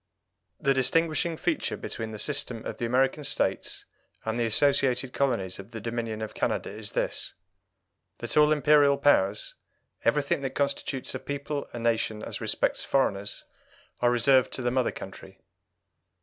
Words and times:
The 0.59 0.73
distinguishing 0.73 1.37
feature 1.37 1.77
between 1.77 2.09
the 2.09 2.17
system 2.17 2.65
of 2.65 2.77
the 2.77 2.87
American 2.87 3.23
States 3.23 3.85
and 4.25 4.39
the 4.39 4.47
associated 4.47 5.13
colonies 5.13 5.59
of 5.59 5.69
the 5.69 5.79
Dominion 5.79 6.23
of 6.23 6.33
Canada 6.33 6.71
is 6.71 6.93
this 6.93 7.35
that 8.17 8.35
all 8.35 8.51
Imperial 8.51 8.97
powers, 8.97 9.53
everything 10.03 10.41
that 10.41 10.55
constitutes 10.55 11.13
a 11.13 11.19
people 11.19 11.67
a 11.71 11.77
nation 11.77 12.23
as 12.23 12.41
respects 12.41 12.83
foreigners, 12.83 13.43
are 13.99 14.09
reserved 14.09 14.51
to 14.53 14.63
the 14.63 14.71
mother 14.71 14.91
country. 14.91 15.39